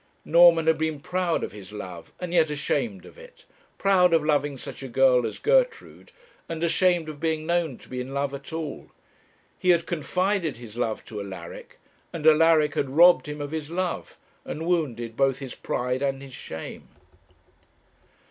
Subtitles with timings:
[0.25, 3.45] Norman had been proud of his love, and yet ashamed of it
[3.77, 6.11] proud of loving such a girl as Gertrude,
[6.49, 8.89] and ashamed of being known to be in love at all.
[9.59, 11.77] He had confided his love to Alaric,
[12.11, 16.33] and Alaric had robbed him of his love, and wounded both his pride and his
[16.33, 16.87] shame.